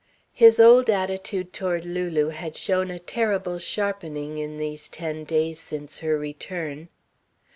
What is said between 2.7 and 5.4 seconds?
a terrible sharpening in these ten